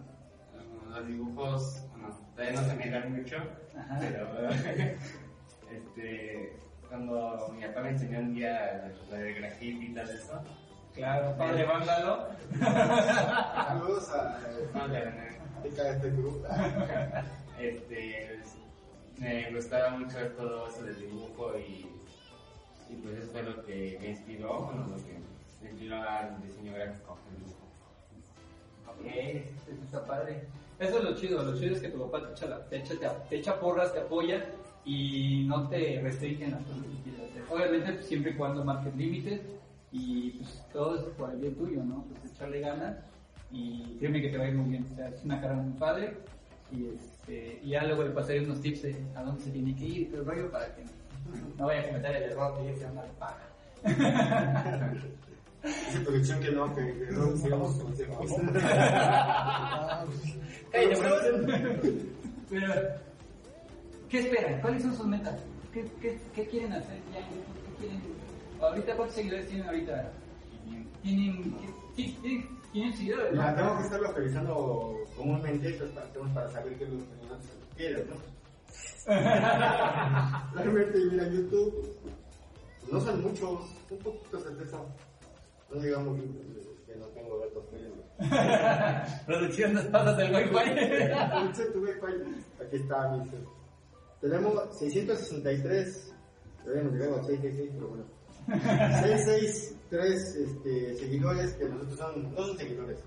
Los 0.88 1.06
dibujos, 1.08 1.84
bueno, 1.90 2.08
todavía 2.34 2.60
no 2.60 2.68
se 2.68 2.74
me 2.76 2.90
dan 2.90 3.12
mucho, 3.12 3.36
Ajá. 3.76 3.98
pero 4.00 4.48
este, 5.70 6.56
cuando 6.88 7.52
mi 7.54 7.66
papá 7.66 7.82
me 7.82 7.90
enseñó 7.90 8.20
un 8.20 8.34
día 8.34 8.92
lo 9.10 9.16
del 9.16 9.34
graffiti 9.34 9.86
y 9.86 9.94
tal 9.94 10.08
eso, 10.08 10.40
Claro, 10.96 11.36
padre 11.36 11.64
vándalo. 11.64 12.26
Saludos 12.58 14.10
a 14.10 14.38
de 15.62 15.68
este 15.90 16.10
grupo. 16.10 16.42
este, 17.60 18.40
pues, 18.40 18.54
me 19.18 19.50
gustaba 19.54 19.90
mucho 19.90 20.16
todo 20.36 20.68
eso 20.68 20.82
del 20.84 20.98
dibujo 20.98 21.52
y, 21.58 21.86
y 22.90 22.96
pues 23.02 23.18
eso 23.18 23.32
fue 23.32 23.42
lo 23.42 23.64
que 23.64 23.98
me 24.00 24.08
inspiró, 24.10 24.62
bueno, 24.64 24.86
lo 24.86 24.96
que 24.96 25.18
me 25.62 25.70
inspiró 25.70 25.96
al 26.02 26.40
diseño 26.42 26.72
gráfico, 26.74 27.18
el 27.30 27.44
dibujo. 27.44 27.66
Ok, 28.88 29.06
eso 29.06 29.82
está 29.84 30.04
padre. 30.06 30.44
Eso 30.78 30.98
es 30.98 31.04
lo 31.04 31.14
chido, 31.16 31.42
lo 31.42 31.58
chido 31.58 31.74
es 31.74 31.80
que 31.82 31.88
tu 31.88 32.08
papá 32.08 32.26
te 32.26 32.32
echa, 32.32 32.46
la- 32.46 32.64
te 32.68 32.76
echa, 32.76 32.94
te, 32.98 33.08
te 33.28 33.36
echa 33.36 33.58
porras, 33.60 33.92
te 33.92 34.00
apoya 34.00 34.44
y 34.84 35.44
no 35.46 35.68
te 35.68 36.00
restringen 36.02 36.52
las 36.52 36.62
cosas 36.64 36.82
que 36.84 37.02
quieres 37.10 37.30
hacer. 37.30 37.42
Obviamente 37.50 37.92
pues, 37.94 38.06
siempre 38.06 38.32
y 38.32 38.34
cuando 38.36 38.64
marques 38.64 38.94
límites 38.94 39.40
y 39.96 40.30
pues 40.32 40.62
todo 40.72 40.96
es 40.96 41.02
por 41.14 41.30
el 41.30 41.38
bien 41.38 41.54
tuyo, 41.54 41.82
¿no? 41.82 42.04
Pues 42.04 42.30
echarle 42.32 42.60
ganas 42.60 42.98
y 43.50 43.96
créeme 43.98 44.20
que 44.20 44.28
te 44.28 44.36
va 44.36 44.44
a 44.44 44.48
ir 44.48 44.54
muy 44.54 44.70
bien. 44.70 44.86
O 44.92 44.94
sea, 44.94 45.08
es 45.08 45.24
una 45.24 45.40
carrera 45.40 45.62
muy 45.62 45.72
padre 45.78 46.18
y, 46.70 46.88
este, 46.88 47.60
y 47.62 47.70
ya 47.70 47.84
luego 47.84 48.02
le 48.02 48.10
pasaré 48.10 48.44
unos 48.44 48.60
tips 48.60 48.82
de 48.82 48.96
a 49.14 49.22
dónde 49.22 49.42
se 49.42 49.50
tiene 49.50 49.74
que 49.74 49.84
ir 49.84 50.02
y 50.02 50.04
todo 50.06 50.20
el 50.20 50.26
rollo 50.26 50.50
para 50.50 50.74
que 50.74 50.84
no 51.56 51.66
vaya 51.66 51.80
a 51.80 51.86
cometer 51.86 52.16
el 52.16 52.22
error 52.24 52.58
de 52.58 52.70
irse 52.70 52.84
a 52.84 52.92
paga. 53.18 53.48
Producción 56.04 56.40
que 56.40 56.50
no, 56.52 56.74
que, 56.74 56.82
que 56.82 57.12
no 57.12 57.36
sigamos. 57.36 57.78
Cállate. 60.70 60.96
Pero, 62.48 62.74
¿qué 64.08 64.18
esperan? 64.18 64.60
¿Cuáles 64.60 64.82
son 64.82 64.94
sus 64.94 65.06
metas? 65.06 65.34
¿Qué, 65.72 65.84
qué, 66.00 66.20
qué 66.34 66.46
quieren 66.46 66.72
hacer 66.72 67.00
ya? 67.12 67.18
¿Qué 67.18 67.74
quieren? 67.80 68.15
¿Ahorita 68.60 68.96
cuántos 68.96 69.16
seguidores 69.16 69.48
tienen 69.48 69.66
ahorita? 69.66 70.12
¿Tienen, 71.02 71.56
sí, 71.94 72.18
¿tienen 72.72 72.96
seguidores? 72.96 73.30
Tengo 73.30 73.76
que 73.76 73.82
estarlo 73.82 74.08
actualizando 74.08 74.96
comúnmente, 75.16 75.68
entonces 75.68 75.96
para, 76.34 76.50
saber 76.50 76.76
qué 76.76 76.84
es 76.84 76.90
lo 76.90 76.98
que 76.98 77.04
nosotros 77.22 77.68
quieren, 77.76 78.06
¿no? 78.08 78.16
Realmente, 80.54 80.98
mira, 81.10 81.28
YouTube, 81.28 81.96
no 82.90 83.00
son 83.00 83.22
muchos, 83.22 83.60
un 83.90 83.98
poquito 83.98 84.38
eso. 84.38 84.86
No 85.72 85.80
digamos 85.80 86.18
que 86.86 86.96
no 86.96 87.06
tengo 87.06 87.38
datos 87.38 87.70
tuyos. 87.70 87.92
Producción, 89.26 89.74
nos 89.74 89.84
pasas 89.86 90.16
del 90.16 90.34
wifi. 90.34 91.72
Tu 91.72 91.78
wifi, 91.80 92.44
Aquí 92.64 92.76
está, 92.76 93.16
dice. 93.18 93.36
Tenemos 94.20 94.78
663, 94.78 96.14
habíamos 96.66 96.92
llegado 96.94 97.20
a 97.20 97.24
666, 97.24 97.70
pero 97.74 97.88
bueno. 97.88 98.15
663 98.46 100.36
este, 100.36 100.94
seguidores 100.94 101.52
que 101.54 101.64
nosotros 101.68 101.98
son, 101.98 102.32
no 102.34 102.46
son 102.46 102.56
seguidores, 102.58 102.98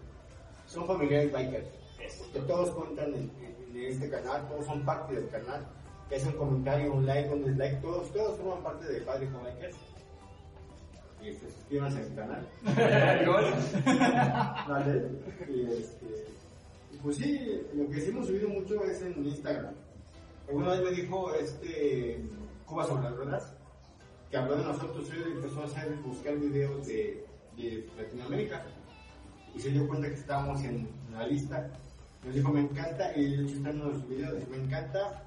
son 0.67 0.85
familiares 0.87 1.31
bikers. 1.31 1.67
Que 2.33 2.39
todos 2.41 2.71
cuentan 2.71 3.13
en, 3.13 3.31
en- 3.41 3.77
en 3.77 3.83
este 3.91 4.09
canal, 4.09 4.47
todos 4.49 4.65
son 4.65 4.83
parte 4.85 5.15
del 5.15 5.29
canal. 5.29 5.65
Que 6.09 6.15
es 6.15 6.25
un 6.25 6.33
comentario, 6.33 6.93
un 6.93 7.05
like, 7.05 7.29
un 7.29 7.45
dislike, 7.45 7.81
todos, 7.81 8.11
todos 8.11 8.37
forman 8.39 8.63
parte 8.63 8.87
de 8.91 9.01
Padre 9.01 9.29
con 9.31 9.43
Bikers. 9.43 9.75
Y 11.21 11.29
este, 11.29 11.49
suscríbanse 11.51 11.99
al 12.01 12.15
canal. 12.15 12.47
Vale. 14.67 15.09
Y 15.49 15.71
este, 15.71 16.25
pues 17.03 17.17
sí, 17.17 17.61
lo 17.75 17.87
que 17.89 18.01
sí 18.01 18.09
hemos 18.09 18.25
subido 18.27 18.49
mucho 18.49 18.83
es 18.85 19.01
en 19.03 19.23
Instagram. 19.25 19.73
Alguna 20.47 20.71
vez 20.71 20.81
me 20.81 20.91
dijo 20.91 21.33
este 21.35 22.23
Cuba 22.65 22.85
sobre 22.85 23.03
las 23.03 23.15
ruedas, 23.15 23.53
que 24.29 24.37
habló 24.37 24.57
de 24.57 24.63
nosotros, 24.63 25.09
él 25.11 25.33
empezó 25.35 25.61
a 25.61 25.65
hacer, 25.65 25.95
buscar 26.03 26.37
videos 26.37 26.85
de, 26.85 27.25
de 27.57 27.87
Latinoamérica 27.97 28.65
y 29.55 29.59
se 29.59 29.69
dio 29.69 29.87
cuenta 29.87 30.07
que 30.07 30.15
estábamos 30.15 30.63
en 30.63 30.87
la 31.11 31.27
lista. 31.27 31.69
Nos 32.23 32.35
dijo, 32.35 32.51
me 32.51 32.61
encanta, 32.61 33.15
y 33.15 33.37
de 33.37 33.43
hecho 33.43 33.55
está 33.55 33.69
en 33.69 33.79
los 33.79 34.07
videos, 34.07 34.47
me 34.49 34.57
encanta 34.57 35.23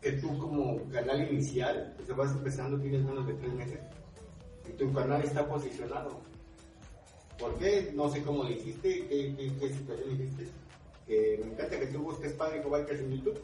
que 0.00 0.12
tú 0.12 0.38
como 0.38 0.80
canal 0.90 1.30
inicial, 1.32 1.96
que 2.06 2.12
vas 2.12 2.32
empezando, 2.32 2.78
tienes 2.78 3.02
menos 3.04 3.26
de 3.26 3.34
tres 3.34 3.52
meses, 3.52 3.80
y 4.68 4.72
tu 4.72 4.92
canal 4.92 5.22
está 5.22 5.46
posicionado. 5.46 6.20
¿Por 7.38 7.58
qué? 7.58 7.92
No 7.94 8.08
sé 8.08 8.22
cómo 8.22 8.44
lo 8.44 8.50
hiciste, 8.50 9.06
qué, 9.08 9.34
qué, 9.36 9.52
qué 9.58 9.68
situación 9.72 10.12
hiciste. 10.12 10.48
Que 11.06 11.40
me 11.44 11.52
encanta 11.52 11.80
que 11.80 11.86
tú 11.86 11.98
busques 11.98 12.32
Padre 12.32 12.62
Bikers 12.62 13.00
en 13.00 13.10
YouTube. 13.10 13.40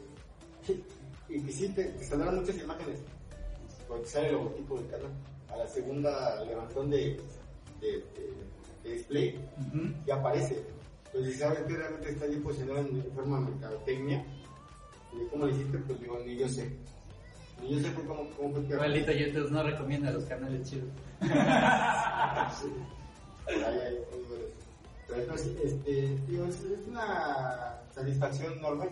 Y 1.29 1.41
que 1.41 1.51
sí, 1.51 1.69
te, 1.69 1.83
te 1.83 2.03
saldrán 2.05 2.37
muchas 2.37 2.57
imágenes. 2.57 2.99
Porque 3.91 4.05
sale 4.05 4.27
el 4.29 4.33
logotipo 4.35 4.77
del 4.77 4.87
canal. 4.89 5.11
A 5.51 5.57
la 5.57 5.67
segunda 5.67 6.45
levantón 6.45 6.89
de, 6.89 7.19
de, 7.81 7.87
de- 7.91 8.33
de 8.83 8.93
display, 8.93 9.37
Ujú. 9.67 9.93
ya 10.07 10.15
aparece. 10.15 10.63
Entonces, 11.07 11.33
si 11.33 11.39
sabes 11.39 11.59
que 11.63 11.73
realmente 11.75 12.09
está 12.09 12.25
bien 12.25 12.41
posicionado 12.41 12.79
en 12.87 13.11
forma 13.13 13.39
de 13.39 13.45
mercadotecnia, 13.51 14.25
y 15.13 15.27
cómo 15.29 15.45
lo 15.45 15.51
hiciste, 15.51 15.77
pues 15.79 15.99
digo, 15.99 16.17
ni 16.25 16.37
yo 16.37 16.47
sé. 16.47 16.71
Ni 17.61 17.75
yo 17.75 17.81
sé 17.81 17.91
por 17.91 18.05
cómo, 18.07 18.29
cómo 18.37 18.53
fue 18.53 18.65
que... 18.65 18.75
Maldito 18.75 19.11
YouTube 19.11 19.51
no 19.51 19.61
recomienda 19.61 20.09
los 20.11 20.23
canales 20.23 20.69
chidos. 20.69 20.87
Sí. 22.61 22.71
Pero 25.07 25.21
entonces, 25.21 25.51
este, 25.63 26.17
digo, 26.27 26.45
es, 26.45 26.63
es 26.63 26.87
una 26.87 27.75
satisfacción 27.93 28.53
enorme 28.53 28.89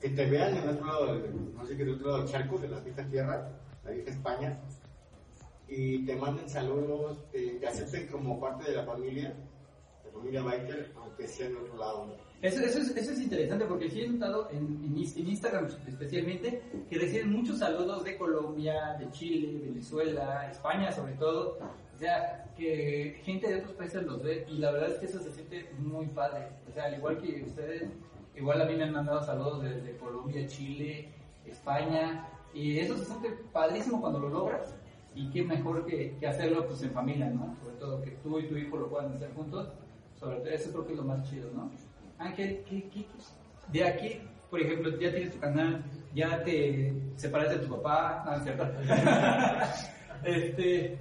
que 0.00 0.08
te 0.10 0.26
vean 0.26 0.56
en 0.56 0.68
otro 0.68 0.86
lado, 0.86 1.18
no 1.54 1.64
sé 1.66 1.76
qué, 1.76 1.84
del 1.84 1.94
otro 1.94 2.08
lado 2.10 2.22
del 2.24 2.32
charco, 2.32 2.58
de 2.58 2.68
la 2.68 2.80
vieja 2.80 3.04
tierra, 3.04 3.48
la 3.86 3.92
vieja 3.92 4.10
España, 4.10 4.60
y 5.68 6.04
te 6.04 6.16
manden 6.16 6.48
saludos, 6.48 7.18
te, 7.30 7.58
te 7.58 7.66
acepten 7.66 8.06
como 8.08 8.38
parte 8.40 8.70
de 8.70 8.76
la 8.76 8.84
familia, 8.84 9.34
la 10.04 10.10
familia 10.12 10.42
biker, 10.42 10.92
aunque 10.96 11.26
sea 11.26 11.46
en 11.46 11.56
otro 11.56 11.76
lado. 11.76 12.16
Eso, 12.42 12.60
eso, 12.60 12.78
es, 12.80 12.96
eso 12.96 13.12
es 13.12 13.20
interesante 13.20 13.64
porque 13.64 13.88
sí 13.88 14.02
he 14.02 14.08
notado 14.08 14.48
en, 14.50 14.58
en 14.84 14.96
en 14.96 15.28
Instagram 15.28 15.68
especialmente 15.88 16.62
que 16.88 16.98
reciben 16.98 17.32
muchos 17.32 17.58
saludos 17.58 18.04
de 18.04 18.16
Colombia, 18.16 18.94
de 18.98 19.10
Chile, 19.10 19.58
Venezuela, 19.64 20.48
España 20.50 20.92
sobre 20.92 21.14
todo. 21.14 21.58
O 21.94 21.98
sea, 21.98 22.44
que 22.56 23.20
gente 23.24 23.48
de 23.48 23.60
otros 23.60 23.72
países 23.72 24.02
los 24.02 24.22
ve 24.22 24.44
y 24.48 24.58
la 24.58 24.70
verdad 24.70 24.90
es 24.90 24.98
que 24.98 25.06
eso 25.06 25.18
se 25.18 25.32
siente 25.32 25.70
muy 25.78 26.06
padre. 26.08 26.48
O 26.68 26.72
sea, 26.72 26.84
al 26.84 26.94
igual 26.98 27.18
que 27.22 27.42
ustedes, 27.42 27.90
igual 28.36 28.60
a 28.60 28.66
mí 28.66 28.76
me 28.76 28.84
han 28.84 28.92
mandado 28.92 29.22
saludos 29.24 29.62
desde 29.62 29.96
Colombia, 29.96 30.46
Chile, 30.46 31.08
España 31.46 32.28
y 32.56 32.78
eso 32.78 32.96
se 32.96 33.04
siente 33.04 33.30
padrísimo 33.52 34.00
cuando 34.00 34.18
lo 34.18 34.30
logras 34.30 34.74
y 35.14 35.28
qué 35.28 35.42
mejor 35.42 35.84
que, 35.84 36.16
que 36.18 36.26
hacerlo 36.26 36.66
pues 36.66 36.82
en 36.82 36.90
familia, 36.90 37.28
¿no? 37.28 37.54
Sobre 37.62 37.76
todo 37.76 38.02
que 38.02 38.12
tú 38.22 38.38
y 38.38 38.48
tu 38.48 38.56
hijo 38.56 38.78
lo 38.78 38.88
puedan 38.88 39.12
hacer 39.12 39.30
juntos. 39.34 39.68
Sobre 40.18 40.36
todo, 40.38 40.48
eso 40.48 40.70
creo 40.70 40.86
que 40.86 40.92
es 40.92 40.98
lo 40.98 41.04
más 41.04 41.28
chido, 41.28 41.50
¿no? 41.52 41.70
Ángel, 42.18 42.64
¿qué, 42.66 42.88
qué, 42.88 43.06
de 43.70 43.84
aquí, 43.84 44.20
por 44.48 44.60
ejemplo, 44.60 44.90
ya 44.98 45.10
tienes 45.10 45.32
tu 45.32 45.38
canal, 45.38 45.84
ya 46.14 46.42
te 46.44 46.94
separaste 47.16 47.58
de 47.58 47.66
tu 47.66 47.76
papá, 47.76 48.22
no, 48.24 48.36
es 48.36 48.42
cierto. 48.42 48.64
este, 50.24 50.98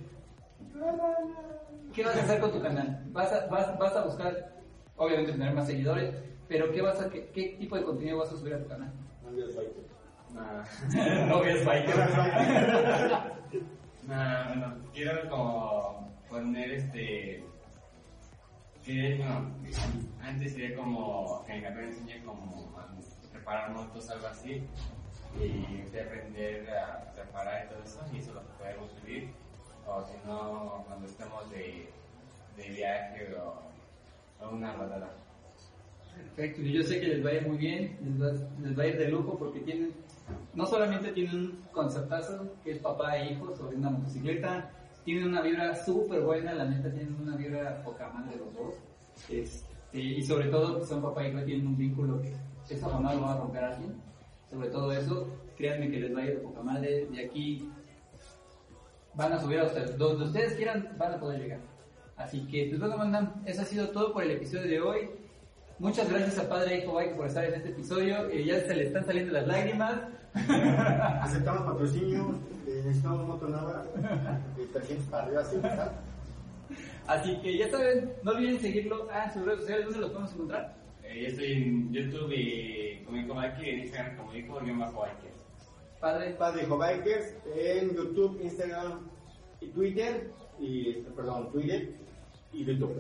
¿qué 1.94 2.04
vas 2.04 2.18
a 2.18 2.22
hacer 2.22 2.42
con 2.42 2.52
tu 2.52 2.62
canal? 2.62 3.02
¿Vas 3.14 3.32
a, 3.32 3.48
vas, 3.48 3.80
vas 3.80 3.96
a 3.96 4.04
buscar, 4.04 4.62
obviamente, 4.98 5.32
tener 5.32 5.54
más 5.54 5.68
seguidores, 5.68 6.14
pero 6.50 6.70
¿qué, 6.74 6.82
vas 6.82 7.00
a, 7.00 7.10
qué, 7.10 7.30
qué 7.34 7.56
tipo 7.58 7.78
de 7.78 7.84
contenido 7.84 8.18
vas 8.18 8.34
a 8.34 8.38
subir 8.38 8.56
a 8.56 8.60
tu 8.62 8.68
canal? 8.68 8.92
Novias 11.30 11.64
biker. 11.66 11.96
Nah, 14.08 14.48
bueno, 14.50 14.76
quiero 14.94 15.30
como 15.30 16.12
poner 16.30 16.72
este. 16.72 17.44
Que, 18.84 19.16
bueno, 19.18 19.52
antes 20.22 20.54
sería 20.54 20.76
como 20.76 21.44
que 21.48 21.54
mi 21.54 21.62
me 21.62 21.84
enseñe 21.86 22.24
como 22.24 22.78
a 22.78 22.88
preparar 23.32 23.72
motos, 23.72 24.10
algo 24.10 24.28
así. 24.28 24.64
Y 25.40 25.82
de 25.92 26.02
aprender 26.02 26.70
a 26.70 27.12
preparar 27.14 27.66
y 27.66 27.70
todo 27.70 27.84
eso, 27.84 28.00
y 28.14 28.20
eso 28.20 28.34
lo 28.34 28.42
podemos 28.58 28.92
subir. 28.92 29.32
O 29.88 30.04
si 30.04 30.14
no, 30.28 30.84
cuando 30.88 31.08
estemos 31.08 31.50
de, 31.50 31.90
de 32.58 32.70
viaje 32.70 33.34
o, 33.36 34.46
o 34.46 34.50
una 34.50 34.74
rodada. 34.74 35.14
Perfecto, 36.16 36.62
y 36.62 36.74
yo 36.74 36.84
sé 36.84 37.00
que 37.00 37.08
les 37.08 37.26
va 37.26 37.30
a 37.30 37.34
ir 37.34 37.48
muy 37.48 37.58
bien, 37.58 37.98
les 38.02 38.22
va, 38.22 38.32
les 38.62 38.80
va 38.80 38.84
a 38.84 38.88
ir 38.88 38.98
de 38.98 39.10
lujo 39.10 39.38
porque 39.38 39.60
tienen, 39.60 39.92
no 40.56 40.66
solamente 40.66 41.12
tienen 41.12 41.36
un 41.36 41.66
conceptazo 41.72 42.54
que 42.64 42.72
es 42.72 42.80
papá 42.80 43.18
e 43.18 43.34
hijo 43.34 43.56
sobre 43.56 43.78
una 43.78 43.90
motocicleta, 43.90 44.72
tienen 45.04 45.28
una 45.28 45.42
vibra 45.42 45.76
súper 45.76 46.22
buena, 46.22 46.54
la 46.54 46.66
neta 46.66 46.90
tienen 46.92 47.16
una 47.22 47.36
vibra 47.36 47.84
poca 47.84 48.10
madre 48.10 48.38
los 48.38 48.54
dos, 48.54 48.76
este, 49.30 49.66
y 49.94 50.24
sobre 50.24 50.48
todo 50.48 50.80
que 50.80 50.86
son 50.86 51.02
papá 51.02 51.26
e 51.26 51.30
hijo 51.30 51.44
tienen 51.44 51.68
un 51.68 51.78
vínculo 51.78 52.22
que 52.22 52.34
eso 52.74 52.90
jamás 52.90 53.16
lo 53.16 53.22
va 53.22 53.34
a 53.34 53.38
romper 53.38 53.64
alguien, 53.64 53.96
sobre 54.50 54.70
todo 54.70 54.92
eso, 54.92 55.28
créanme 55.58 55.92
que 55.92 56.00
les 56.00 56.16
va 56.16 56.22
a 56.22 56.26
ir 56.26 56.36
de 56.36 56.42
poca 56.42 56.62
madre, 56.62 57.06
de 57.06 57.26
aquí 57.26 57.70
van 59.14 59.34
a 59.34 59.40
subir 59.40 59.60
a 59.60 59.66
ustedes, 59.66 59.98
donde 59.98 60.26
ustedes 60.26 60.54
quieran 60.54 60.96
van 60.98 61.14
a 61.14 61.20
poder 61.20 61.42
llegar. 61.42 61.60
Así 62.18 62.46
que, 62.48 62.68
pues 62.68 62.80
bueno, 62.80 62.98
mandan, 62.98 63.42
eso 63.46 63.62
ha 63.62 63.66
sido 63.66 63.90
todo 63.90 64.14
por 64.14 64.24
el 64.24 64.32
episodio 64.32 64.70
de 64.70 64.82
hoy. 64.82 65.10
Muchas 65.80 66.10
gracias 66.10 66.40
a 66.40 66.48
Padre 66.48 66.78
Hijo 66.78 66.94
Bike 66.94 67.16
por 67.16 67.28
estar 67.28 67.44
en 67.44 67.56
este 67.56 67.70
episodio. 67.70 68.30
Eh, 68.30 68.46
ya 68.46 68.62
se 68.62 68.74
le 68.74 68.86
están 68.86 69.06
saliendo 69.06 69.34
las 69.34 69.46
lágrimas. 69.46 70.02
Aceptamos 71.22 71.64
patrocinio, 71.64 72.40
eh, 72.68 72.82
necesitamos 72.86 73.28
moto 73.28 73.48
nueva, 73.48 73.86
detergentes 74.58 75.08
para 75.08 75.24
arriba, 75.24 75.42
así. 75.42 75.58
Así 77.08 77.38
que 77.42 77.58
ya 77.58 77.70
saben, 77.70 78.14
no 78.24 78.32
olviden 78.32 78.60
seguirlo 78.60 79.10
a 79.12 79.32
sus 79.32 79.46
redes 79.46 79.62
sociales. 79.62 79.86
¿Dónde 79.86 80.00
los 80.00 80.10
podemos 80.10 80.34
encontrar? 80.34 80.76
Eh, 81.04 81.22
yo 81.22 81.28
estoy 81.28 81.52
en 81.54 81.94
YouTube 81.94 82.32
y 82.34 83.04
como 83.06 83.18
Hijo 83.18 83.34
Biker 83.36 83.64
y 83.64 83.70
en 83.70 83.80
Instagram 83.80 84.18
como 84.18 84.36
Hijo 84.36 84.60
bajo 84.78 85.02
Biker. 85.02 85.36
Padre. 86.00 86.32
Padre 86.32 86.66
Bikers 86.68 87.36
en 87.56 87.96
YouTube, 87.96 88.40
Instagram 88.42 89.10
y 89.62 89.68
Twitter, 89.68 90.30
y, 90.60 90.94
perdón, 91.16 91.52
Twitter 91.52 91.96
y 92.52 92.66
YouTube. 92.66 92.96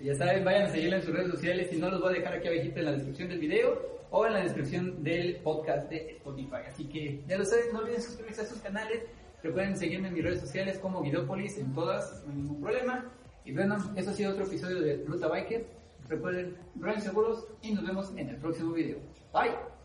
Ya 0.00 0.14
saben, 0.14 0.44
vayan 0.44 0.62
a 0.62 0.70
seguirlo 0.70 0.96
en 0.96 1.02
sus 1.02 1.12
redes 1.12 1.30
sociales 1.30 1.72
y 1.72 1.76
no 1.76 1.90
los 1.90 2.00
voy 2.00 2.10
a 2.14 2.18
dejar 2.18 2.34
aquí 2.34 2.46
abajito 2.46 2.78
en 2.78 2.84
la 2.84 2.92
descripción 2.92 3.28
del 3.28 3.40
video 3.40 3.98
o 4.10 4.26
en 4.26 4.32
la 4.32 4.40
descripción 4.40 5.02
del 5.02 5.36
podcast 5.36 5.90
de 5.90 6.12
Spotify. 6.12 6.68
Así 6.68 6.88
que 6.88 7.20
ya 7.26 7.36
lo 7.36 7.44
saben, 7.44 7.72
no 7.72 7.80
olviden 7.80 8.00
suscribirse 8.00 8.42
a 8.42 8.46
sus 8.46 8.58
canales. 8.60 9.02
Recuerden 9.42 9.76
seguirme 9.76 10.08
en 10.08 10.14
mis 10.14 10.24
redes 10.24 10.40
sociales 10.40 10.78
como 10.78 11.02
Guidópolis 11.02 11.58
en 11.58 11.74
todas, 11.74 12.24
no 12.26 12.32
hay 12.32 12.38
ningún 12.38 12.60
problema. 12.60 13.10
Y 13.44 13.52
bueno, 13.52 13.76
eso 13.96 14.10
ha 14.10 14.14
sido 14.14 14.32
otro 14.32 14.44
episodio 14.44 14.80
de 14.80 15.04
Ruta 15.04 15.28
Biker. 15.28 15.66
Recuerden, 16.08 16.56
rueden 16.76 17.00
seguros 17.00 17.46
y 17.60 17.72
nos 17.72 17.86
vemos 17.86 18.12
en 18.16 18.28
el 18.28 18.36
próximo 18.36 18.72
video. 18.72 18.98
Bye. 19.32 19.77